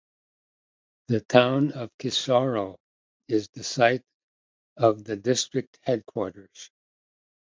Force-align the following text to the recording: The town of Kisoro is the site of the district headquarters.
The 1.09 1.19
town 1.21 1.73
of 1.73 1.95
Kisoro 1.99 2.77
is 3.27 3.49
the 3.49 3.63
site 3.63 4.01
of 4.75 5.03
the 5.03 5.15
district 5.15 5.77
headquarters. 5.83 6.71